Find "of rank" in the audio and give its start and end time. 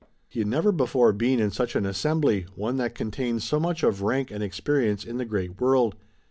3.83-4.31